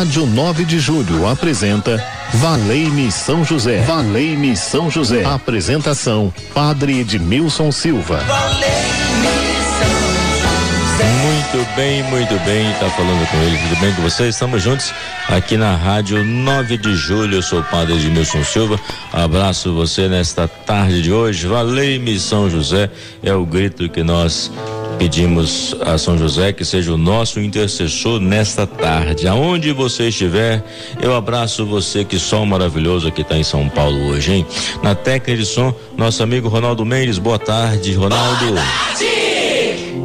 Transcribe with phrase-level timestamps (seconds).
[0.00, 2.02] Rádio 9 de Julho apresenta
[2.32, 3.82] Valei-me São José.
[3.82, 5.26] Valei-me São José.
[5.26, 8.18] Apresentação: Padre Edmilson Silva.
[11.22, 14.34] Muito bem, muito bem, tá falando com ele, tudo bem com vocês?
[14.34, 14.90] Estamos juntos
[15.28, 18.80] aqui na rádio 9 de julho, eu sou o padre Edmilson Silva,
[19.12, 22.88] abraço você nesta tarde de hoje, valei-me São José,
[23.22, 24.50] é o grito que nós
[25.00, 29.26] pedimos a São José que seja o nosso intercessor nesta tarde.
[29.26, 30.62] Aonde você estiver,
[31.00, 34.46] eu abraço você, que som maravilhoso que está em São Paulo hoje, hein?
[34.82, 37.16] Na técnica de som, nosso amigo Ronaldo Mendes.
[37.16, 38.44] Boa tarde, Ronaldo.
[38.44, 39.19] Boa tarde.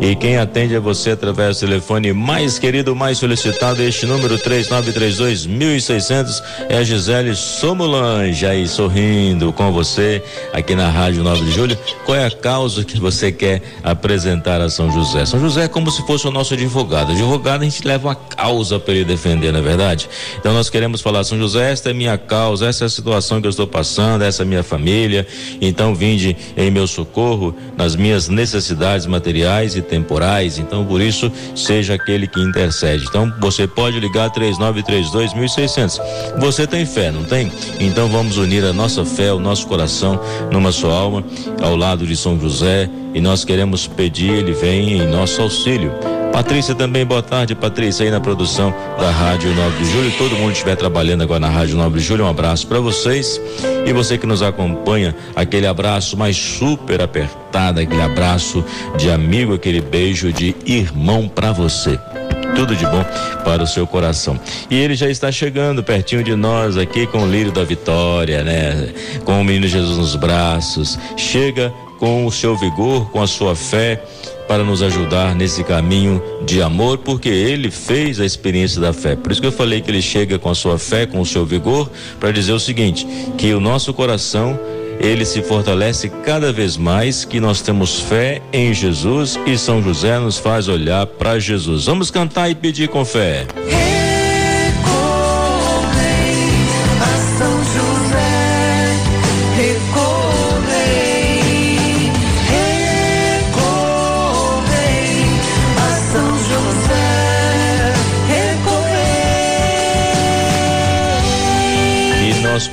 [0.01, 5.45] E quem atende é você através do telefone mais querido, mais solicitado, este número 3932
[5.45, 10.21] 1600 é a Gisele Somulange aí sorrindo com você
[10.53, 11.77] aqui na Rádio 9 de Julho.
[12.05, 15.25] Qual é a causa que você quer apresentar a São José?
[15.25, 17.11] São José é como se fosse o nosso advogado.
[17.11, 20.09] Advogado a gente leva uma causa para ele defender, não é verdade?
[20.39, 23.47] Então nós queremos falar, São José, esta é minha causa, essa é a situação que
[23.47, 25.27] eu estou passando, essa é minha família.
[25.61, 31.95] Então vinde em meu socorro nas minhas necessidades materiais e temporais, então por isso seja
[31.95, 33.05] aquele que intercede.
[33.07, 36.01] Então você pode ligar 3932 1600.
[36.39, 37.51] Você tem fé, não tem?
[37.79, 40.19] Então vamos unir a nossa fé, o nosso coração
[40.51, 41.23] numa só alma,
[41.61, 46.14] ao lado de São José, e nós queremos pedir, ele vem em nosso auxílio.
[46.35, 50.11] Patrícia também, boa tarde, Patrícia, aí na produção da Rádio 9 de Julho.
[50.17, 53.39] Todo mundo estiver trabalhando agora na Rádio 9 de Julho, um abraço para vocês.
[53.85, 58.65] E você que nos acompanha, aquele abraço mais super apertado, aquele abraço
[58.97, 61.97] de amigo, aquele beijo de irmão para você
[62.53, 63.03] tudo de bom
[63.43, 64.39] para o seu coração.
[64.69, 68.93] E ele já está chegando pertinho de nós aqui com o lírio da vitória, né?
[69.25, 70.97] Com o menino Jesus nos braços.
[71.17, 74.01] Chega com o seu vigor, com a sua fé
[74.47, 79.15] para nos ajudar nesse caminho de amor, porque ele fez a experiência da fé.
[79.15, 81.45] Por isso que eu falei que ele chega com a sua fé, com o seu
[81.45, 81.89] vigor,
[82.19, 83.07] para dizer o seguinte:
[83.37, 84.59] que o nosso coração
[84.99, 90.17] ele se fortalece cada vez mais, que nós temos fé em Jesus e São José
[90.19, 91.85] nos faz olhar para Jesus.
[91.85, 93.45] Vamos cantar e pedir com fé.
[93.55, 93.94] nós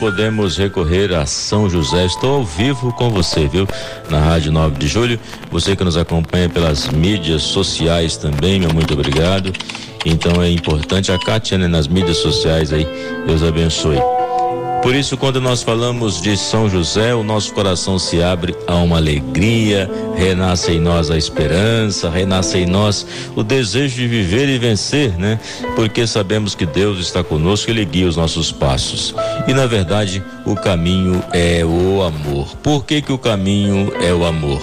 [0.03, 2.07] podemos recorrer a São José.
[2.07, 3.69] Estou ao vivo com você, viu?
[4.11, 5.21] Na Rádio 9 de Julho.
[5.49, 9.53] Você que nos acompanha pelas mídias sociais também, meu muito obrigado.
[10.05, 12.85] Então é importante a Kátia né, nas mídias sociais aí.
[13.29, 14.22] Deus abençoe.
[14.83, 18.97] Por isso, quando nós falamos de São José, o nosso coração se abre a uma
[18.97, 23.07] alegria, renasce em nós a esperança, renasce em nós
[23.37, 25.39] o desejo de viver e vencer, né?
[25.77, 29.15] Porque sabemos que Deus está conosco, Ele guia os nossos passos.
[29.47, 32.49] E na verdade, o caminho é o amor.
[32.57, 34.61] Por que, que o caminho é o amor?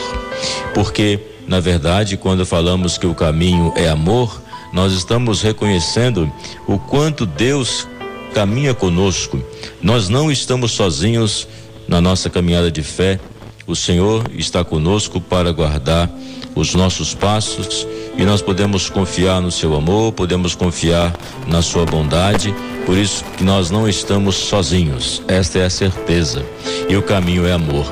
[0.73, 4.41] Porque, na verdade, quando falamos que o caminho é amor,
[4.73, 6.29] nós estamos reconhecendo
[6.67, 7.87] o quanto Deus
[8.33, 9.41] caminha conosco.
[9.81, 11.47] Nós não estamos sozinhos
[11.87, 13.19] na nossa caminhada de fé.
[13.65, 16.09] O Senhor está conosco para guardar
[16.55, 17.87] os nossos passos
[18.17, 21.13] e nós podemos confiar no seu amor, podemos confiar
[21.47, 22.53] na sua bondade,
[22.85, 25.21] por isso que nós não estamos sozinhos.
[25.27, 26.45] Esta é a certeza.
[26.89, 27.85] E o caminho é amor.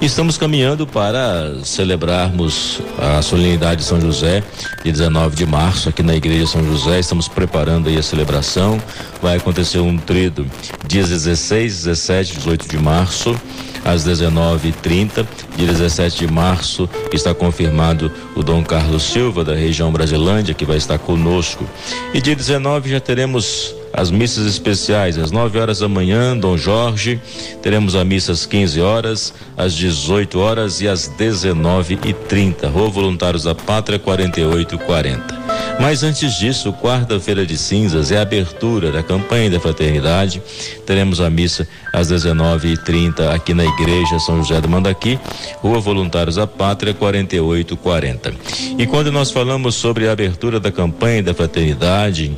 [0.00, 4.42] Estamos caminhando para celebrarmos a solenidade de São José,
[4.84, 7.00] de 19 de março, aqui na Igreja São José.
[7.00, 8.80] Estamos preparando aí a celebração.
[9.20, 10.46] Vai acontecer um trido
[10.86, 13.38] dias 16, 17, 18 de março
[13.84, 15.26] às 19h30.
[15.56, 20.76] Dia 17 de março está confirmado o Dom Carlos Silva, da região Brasilândia, que vai
[20.76, 21.64] estar conosco.
[22.12, 27.18] E dia 19 já teremos as missas especiais, às 9 horas da manhã, Dom Jorge,
[27.62, 32.70] teremos a missa às 15 horas, às 18 horas e às 19h30.
[32.70, 35.45] Rua Voluntários da Pátria 4840.
[35.80, 40.42] Mas antes disso, quarta-feira de cinzas é a abertura da campanha da fraternidade.
[40.84, 45.18] Teremos a missa às 19h30 aqui na igreja São José do Mandaqui,
[45.60, 48.34] Rua Voluntários da Pátria 4840.
[48.78, 52.36] E quando nós falamos sobre a abertura da campanha da fraternidade,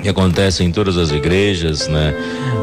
[0.00, 2.14] que acontece em todas as igrejas, né?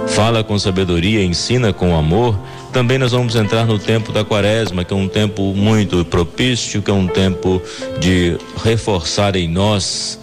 [0.08, 2.38] Fala com sabedoria, ensina com amor.
[2.72, 6.92] Também nós vamos entrar no tempo da quaresma, que é um tempo muito propício, que
[6.92, 7.62] é um tempo
[8.00, 10.20] de reforçar em nós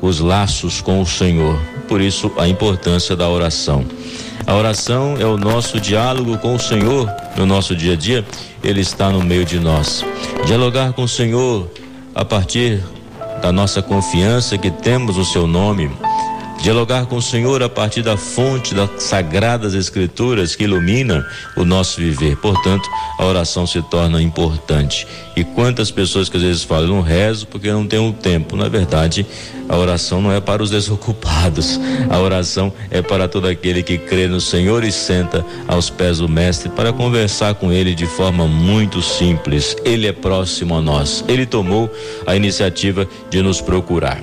[0.00, 1.58] os laços com o Senhor.
[1.86, 3.84] Por isso, a importância da oração.
[4.46, 8.24] A oração é o nosso diálogo com o Senhor no nosso dia a dia,
[8.64, 10.04] ele está no meio de nós.
[10.46, 11.70] Dialogar com o Senhor
[12.14, 12.82] a partir
[13.42, 15.90] da nossa confiança que temos no seu nome,
[16.62, 21.26] dialogar com o Senhor a partir da fonte das sagradas escrituras que ilumina
[21.56, 22.36] o nosso viver.
[22.36, 22.88] Portanto,
[23.18, 25.06] a oração se torna importante.
[25.36, 28.56] E quantas pessoas que às vezes falam, não rezo porque não tenho tempo.
[28.56, 29.24] Na verdade,
[29.68, 31.78] a oração não é para os desocupados.
[32.10, 36.28] A oração é para todo aquele que crê no Senhor e senta aos pés do
[36.28, 39.76] Mestre para conversar com ele de forma muito simples.
[39.84, 41.24] Ele é próximo a nós.
[41.28, 41.88] Ele tomou
[42.26, 44.20] a iniciativa de nos procurar.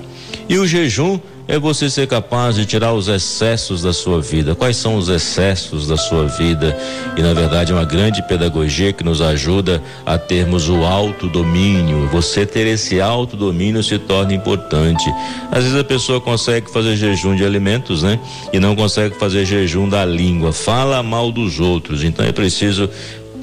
[0.47, 4.55] E o jejum é você ser capaz de tirar os excessos da sua vida.
[4.55, 6.75] Quais são os excessos da sua vida?
[7.15, 12.07] E na verdade é uma grande pedagogia que nos ajuda a termos o autodomínio.
[12.07, 15.05] Você ter esse autodomínio se torna importante.
[15.51, 18.19] Às vezes a pessoa consegue fazer jejum de alimentos, né?
[18.51, 20.51] E não consegue fazer jejum da língua.
[20.51, 22.03] Fala mal dos outros.
[22.03, 22.89] Então é preciso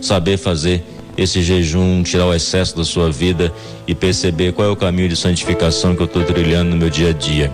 [0.01, 0.83] saber fazer
[1.17, 3.53] esse jejum, tirar o excesso da sua vida
[3.87, 7.11] e perceber qual é o caminho de santificação que eu estou trilhando no meu dia
[7.11, 7.53] a dia.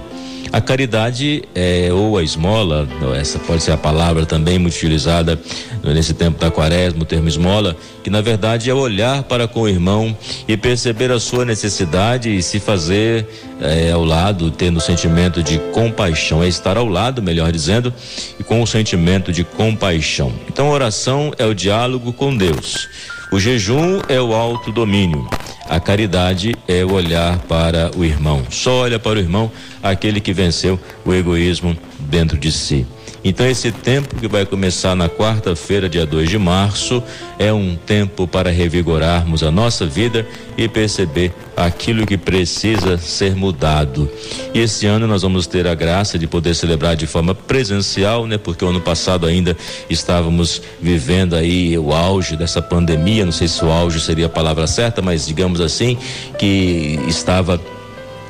[0.53, 5.39] A caridade é, ou a esmola, essa pode ser a palavra também muito utilizada
[5.85, 9.69] nesse tempo da quaresma, o termo esmola, que na verdade é olhar para com o
[9.69, 10.17] irmão
[10.47, 13.27] e perceber a sua necessidade e se fazer
[13.61, 17.93] é, ao lado, tendo o sentimento de compaixão, é estar ao lado, melhor dizendo,
[18.39, 20.33] e com o sentimento de compaixão.
[20.49, 22.89] Então a oração é o diálogo com Deus.
[23.31, 25.29] O jejum é o autodomínio.
[25.69, 28.43] A caridade é olhar para o irmão.
[28.50, 32.87] Só olha para o irmão aquele que venceu o egoísmo dentro de si.
[33.25, 37.03] Então, esse tempo que vai começar na quarta-feira, dia 2 de março,
[37.38, 40.26] é um tempo para revigorarmos a nossa vida
[40.56, 44.09] e perceber aquilo que precisa ser mudado.
[44.55, 48.38] E esse ano nós vamos ter a graça de poder celebrar de forma presencial, né?
[48.38, 49.56] Porque o ano passado ainda
[49.91, 54.67] estávamos vivendo aí o auge dessa pandemia, não sei se o auge seria a palavra
[54.67, 55.99] certa, mas digamos assim,
[56.38, 57.61] que estava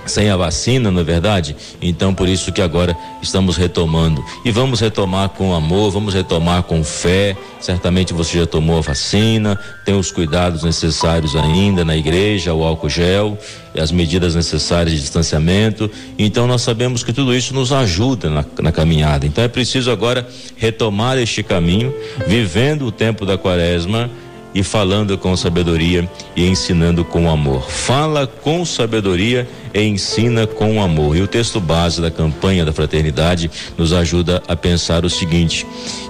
[0.09, 1.57] sem a vacina, não é verdade?
[1.81, 4.25] Então por isso que agora estamos retomando.
[4.45, 7.37] E vamos retomar com amor, vamos retomar com fé.
[7.61, 12.89] Certamente você já tomou a vacina, tem os cuidados necessários ainda na igreja, o álcool
[12.89, 13.37] gel,
[13.77, 15.91] as medidas necessárias de distanciamento.
[16.19, 19.27] Então nós sabemos que tudo isso nos ajuda na, na caminhada.
[19.27, 20.27] Então é preciso agora
[20.57, 21.95] retomar este caminho,
[22.27, 24.11] vivendo o tempo da quaresma
[24.55, 27.71] e falando com sabedoria e ensinando com amor.
[27.71, 31.17] Fala com sabedoria e ensina com amor.
[31.17, 35.67] E o texto base da campanha da fraternidade nos ajuda a pensar o seguinte: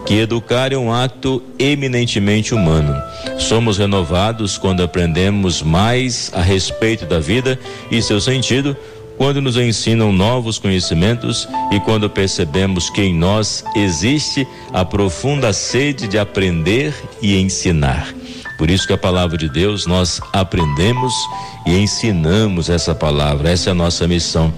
[0.06, 2.94] que educar é um ato eminentemente humano.
[3.38, 7.58] Somos renovados quando aprendemos mais a respeito da vida
[7.90, 8.76] e seu sentido
[9.18, 16.06] quando nos ensinam novos conhecimentos e quando percebemos que em nós existe a profunda sede
[16.06, 18.14] de aprender e ensinar.
[18.56, 21.14] Por isso que a palavra de Deus nós aprendemos
[21.64, 23.50] e ensinamos essa palavra.
[23.50, 24.52] Essa é a nossa missão.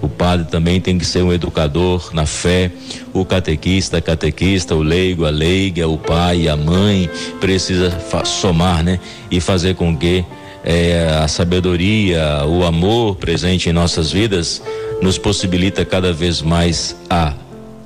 [0.00, 2.72] O padre também tem que ser um educador na fé,
[3.12, 7.08] o catequista, a catequista, o leigo, a leiga, o pai, a mãe
[7.40, 8.98] precisa somar, né?
[9.30, 10.24] E fazer com que
[10.64, 14.62] é, a sabedoria, o amor presente em nossas vidas
[15.02, 17.34] nos possibilita cada vez mais a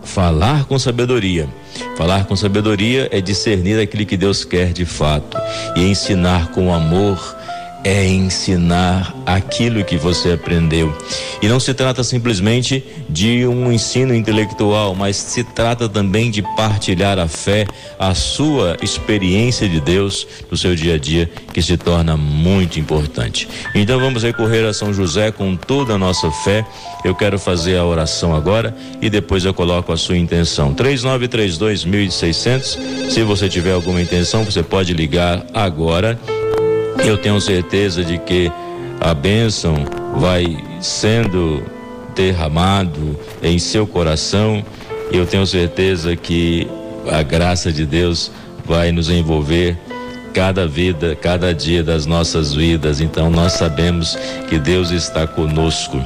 [0.05, 1.49] falar com sabedoria.
[1.97, 5.37] Falar com sabedoria é discernir aquilo que Deus quer de fato
[5.77, 7.38] e ensinar com amor
[7.85, 10.97] é ensinar aquilo que você aprendeu.
[11.41, 17.19] E não se trata simplesmente de um ensino intelectual, mas se trata também de partilhar
[17.19, 17.67] a fé,
[17.99, 23.49] a sua experiência de Deus no seu dia a dia, que se torna muito importante.
[23.75, 26.67] Então vamos recorrer a São José com toda a nossa fé.
[27.05, 30.75] Eu quero fazer a oração agora e depois eu coloco a sua intenção.
[30.75, 32.79] 3932 1600.
[33.11, 36.19] Se você tiver alguma intenção, você pode ligar agora
[37.05, 38.51] eu tenho certeza de que
[39.01, 39.75] a bênção
[40.17, 41.63] vai sendo
[42.15, 44.65] derramado em seu coração.
[45.13, 46.67] Eu tenho certeza que
[47.11, 48.31] a graça de Deus
[48.65, 49.79] vai nos envolver
[50.39, 53.01] cada vida, cada dia das nossas vidas.
[53.01, 54.17] Então nós sabemos
[54.49, 56.01] que Deus está conosco.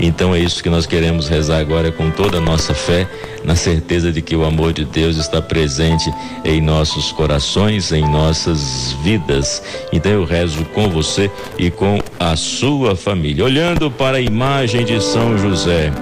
[0.00, 3.08] Então é isso que nós queremos rezar agora com toda a nossa fé,
[3.44, 6.12] na certeza de que o amor de Deus está presente
[6.44, 9.62] em nossos corações, em nossas vidas.
[9.92, 13.44] Então eu rezo com você e com a sua família.
[13.44, 15.92] Olhando para a imagem de São José,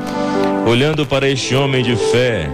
[0.67, 2.49] olhando para este homem de fé,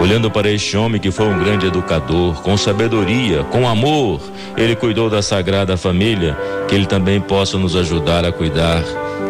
[0.00, 4.20] Olhando para este homem que foi um grande educador, com sabedoria, com amor,
[4.56, 6.36] ele cuidou da sagrada família,
[6.68, 8.82] que ele também possa nos ajudar a cuidar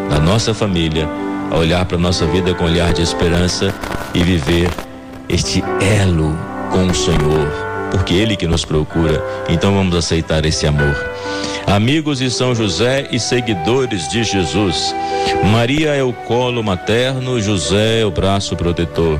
[0.09, 1.07] da nossa família,
[1.49, 3.73] a olhar para a nossa vida com olhar de esperança
[4.13, 4.69] e viver
[5.29, 5.63] este
[6.01, 6.37] elo
[6.71, 7.47] com o Senhor,
[7.91, 9.23] porque Ele que nos procura.
[9.49, 10.95] Então vamos aceitar esse amor.
[11.65, 14.95] amigos de São José e seguidores de Jesus.
[15.51, 19.19] Maria é o colo materno, José é o braço protetor.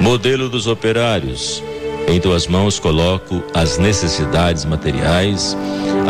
[0.00, 1.62] Modelo dos operários.
[2.08, 5.56] Em tuas mãos coloco as necessidades materiais,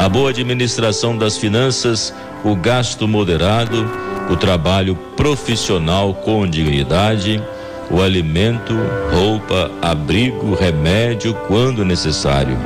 [0.03, 2.15] a boa administração das finanças,
[2.45, 3.89] o gasto moderado,
[4.31, 7.43] o trabalho profissional com dignidade,
[7.91, 8.75] o alimento,
[9.13, 12.57] roupa, abrigo, remédio quando necessário.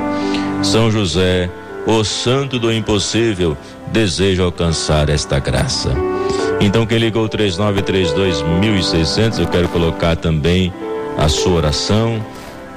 [0.63, 1.49] São José,
[1.85, 3.57] o santo do impossível,
[3.91, 5.91] deseja alcançar esta graça.
[6.59, 10.73] Então, quem ligou 3932 1600, eu quero colocar também
[11.17, 12.23] a sua oração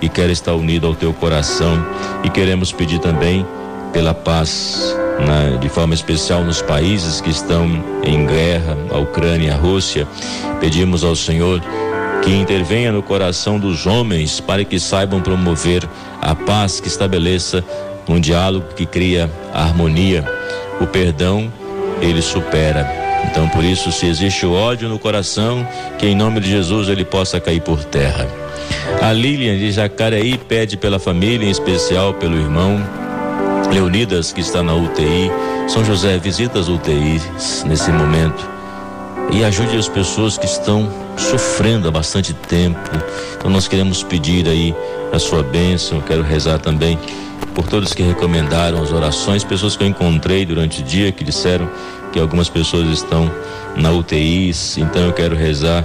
[0.00, 1.84] e quero estar unido ao teu coração
[2.24, 3.46] e queremos pedir também
[3.92, 7.66] pela paz, na, de forma especial nos países que estão
[8.02, 10.06] em guerra, a Ucrânia, a Rússia.
[10.60, 11.60] Pedimos ao Senhor
[12.22, 15.86] que intervenha no coração dos homens para que saibam promover
[16.20, 17.64] a paz que estabeleça
[18.08, 20.24] um diálogo que cria harmonia.
[20.80, 21.52] O perdão,
[22.00, 22.99] ele supera.
[23.28, 25.66] Então, por isso, se existe ódio no coração,
[25.98, 28.26] que em nome de Jesus ele possa cair por terra.
[29.02, 32.80] A Lilian de Jacareí pede pela família, em especial pelo irmão
[33.72, 35.30] Leonidas, que está na UTI.
[35.68, 38.60] São José, visita as UTIs nesse momento
[39.32, 42.80] e ajude as pessoas que estão sofrendo há bastante tempo.
[43.36, 44.74] Então nós queremos pedir aí
[45.12, 46.98] a sua bênção, quero rezar também
[47.54, 51.68] por todos que recomendaram as orações, pessoas que eu encontrei durante o dia que disseram
[52.12, 53.30] que algumas pessoas estão
[53.76, 55.84] na UTI, então eu quero rezar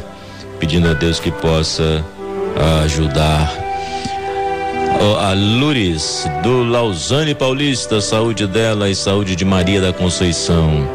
[0.59, 2.03] pedindo a Deus que possa
[2.83, 3.53] ajudar.
[5.19, 10.87] a Lures do Lausanne Paulista, saúde dela e saúde de Maria da Conceição.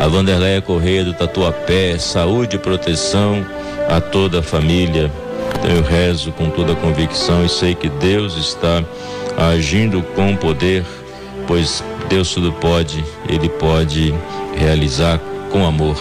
[0.00, 3.44] A Vanderleia Correia do Tatuapé, saúde e proteção
[3.88, 5.10] a toda a família.
[5.58, 8.84] Então eu rezo com toda a convicção e sei que Deus está
[9.36, 10.84] agindo com poder,
[11.46, 14.14] pois Deus tudo pode, Ele pode
[14.54, 15.18] realizar
[15.50, 15.96] com amor.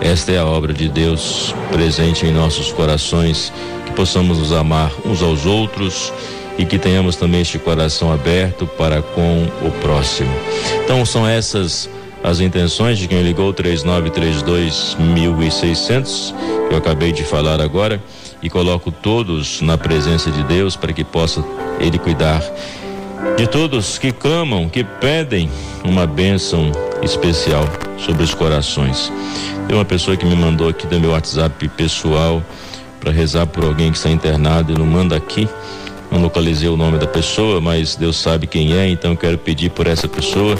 [0.00, 3.52] Esta é a obra de Deus presente em nossos corações,
[3.84, 6.14] que possamos nos amar uns aos outros
[6.56, 10.30] e que tenhamos também este coração aberto para com o próximo.
[10.82, 11.90] Então são essas
[12.24, 16.34] as intenções de quem ligou 3932 1600,
[16.68, 18.02] que eu acabei de falar agora,
[18.42, 21.44] e coloco todos na presença de Deus para que possa
[21.78, 22.42] Ele cuidar
[23.36, 25.50] de todos que clamam, que pedem
[25.84, 26.72] uma bênção
[27.02, 27.64] especial
[27.98, 29.12] sobre os corações.
[29.66, 32.42] Tem uma pessoa que me mandou aqui do meu WhatsApp pessoal
[33.00, 35.48] para rezar por alguém que está internado e não manda aqui.
[36.10, 39.86] Não localizei o nome da pessoa, mas Deus sabe quem é, então quero pedir por
[39.86, 40.56] essa pessoa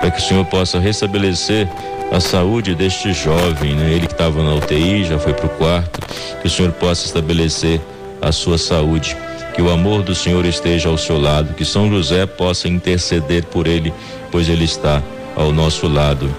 [0.00, 1.68] para que o Senhor possa restabelecer
[2.10, 3.92] a saúde deste jovem, né?
[3.92, 6.00] Ele que estava na UTI, já foi para o quarto,
[6.40, 7.80] que o Senhor possa estabelecer
[8.20, 9.16] a sua saúde,
[9.60, 13.66] que o amor do Senhor esteja ao seu lado, que São José possa interceder por
[13.66, 13.92] ele,
[14.32, 15.02] pois ele está
[15.36, 16.34] ao nosso lado.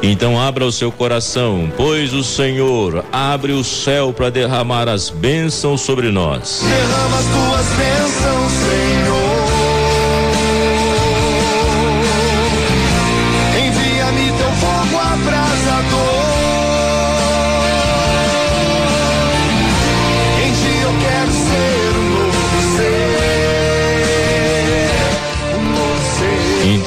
[0.00, 5.80] Então abra o seu coração, pois o Senhor abre o céu para derramar as bênçãos
[5.80, 6.62] sobre nós.
[6.62, 9.29] Derrama as tuas bênçãos, Senhor.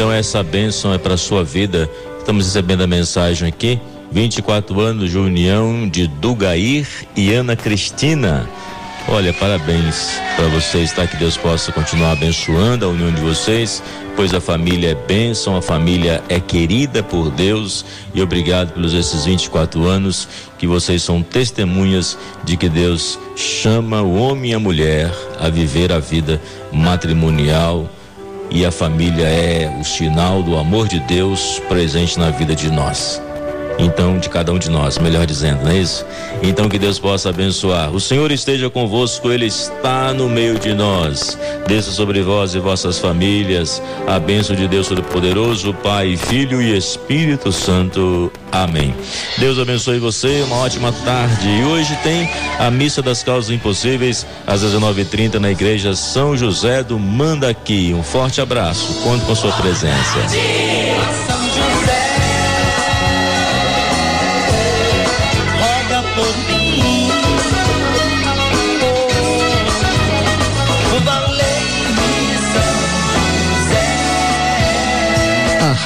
[0.03, 1.89] Então essa bênção é para sua vida.
[2.19, 3.79] Estamos recebendo a mensagem aqui.
[4.11, 8.45] 24 anos de união de Dugair e Ana Cristina.
[9.07, 11.07] Olha, parabéns para vocês, tá?
[11.07, 13.81] Que Deus possa continuar abençoando a união de vocês,
[14.13, 19.23] pois a família é bênção, a família é querida por Deus e obrigado pelos esses
[19.23, 20.27] 24 anos
[20.59, 25.93] que vocês são testemunhas de que Deus chama o homem e a mulher a viver
[25.93, 26.41] a vida
[26.73, 27.89] matrimonial
[28.49, 33.21] e a família é o sinal do amor de Deus presente na vida de nós.
[33.79, 36.05] Então, de cada um de nós, melhor dizendo, não é isso?
[36.41, 37.91] Então que Deus possa abençoar.
[37.91, 41.37] O Senhor esteja convosco, Ele está no meio de nós.
[41.67, 47.51] Desça sobre vós e vossas famílias a bênção de Deus Todo-Poderoso, Pai, Filho e Espírito
[47.51, 48.31] Santo.
[48.51, 48.93] Amém.
[49.37, 51.47] Deus abençoe você, uma ótima tarde.
[51.47, 56.99] E hoje tem a missa das causas impossíveis às 19:30 na igreja São José do
[56.99, 57.93] Mandaqui.
[57.93, 59.01] Um forte abraço.
[59.01, 60.19] Conto com sua presença.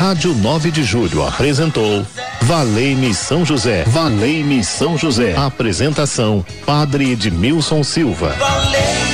[0.07, 2.07] Rádio 9 de Julho apresentou
[2.43, 3.83] Valei-me São José.
[3.87, 5.35] Valei-me São José.
[5.35, 8.29] Apresentação: Padre Edmilson Silva.
[8.39, 9.06] Valei